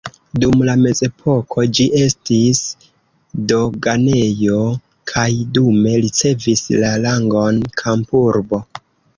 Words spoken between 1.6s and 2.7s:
ĝi estis